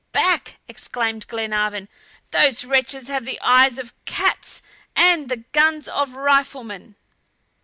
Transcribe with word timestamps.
"Back," 0.13 0.55
exclaimed 0.67 1.27
Glenarvan; 1.27 1.87
"those 2.31 2.65
wretches 2.65 3.07
have 3.07 3.23
the 3.23 3.39
eyes 3.41 3.77
of 3.77 3.93
cats 4.05 4.63
and 4.95 5.29
the 5.29 5.43
guns 5.51 5.87
of 5.87 6.15
riflemen!" 6.15 6.95